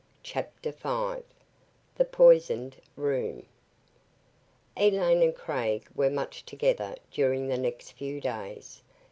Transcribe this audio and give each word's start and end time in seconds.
CHAPTER 0.23 0.71
V 0.71 1.21
THE 1.95 2.05
POISONED 2.05 2.77
ROOM 2.95 3.45
Elaine 4.75 5.21
and 5.21 5.35
Craig 5.35 5.87
were 5.95 6.09
much 6.09 6.43
together 6.43 6.95
during 7.11 7.47
the 7.47 7.57
next 7.59 7.91
few 7.91 8.19
days. 8.19 8.81